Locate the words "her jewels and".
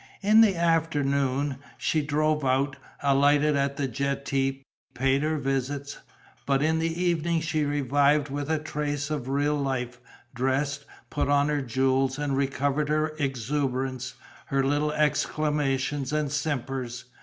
11.49-12.35